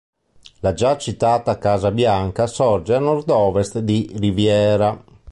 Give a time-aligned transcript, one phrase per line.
[0.61, 4.99] La già citata Casabianca sorge a nordovest di Riviera.